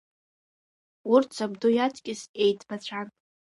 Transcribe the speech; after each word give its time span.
Урҭ 1.11 1.29
сабду 1.37 1.69
иаҵкыс 1.73 2.21
еиҵбацәан. 2.43 3.07